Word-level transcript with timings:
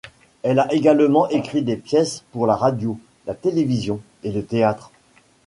Elle 0.41 0.57
a 0.57 0.73
également 0.73 1.29
écrit 1.29 1.61
des 1.61 1.75
pièces 1.77 2.23
pour 2.31 2.47
la 2.47 2.55
radio, 2.55 2.97
la 3.27 3.35
télévision 3.35 4.01
et 4.23 4.31
le 4.31 4.43
théâtre. 4.43 4.89